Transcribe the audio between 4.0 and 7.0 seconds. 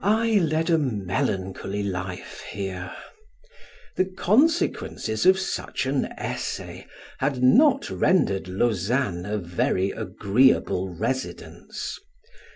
consequences of such an essay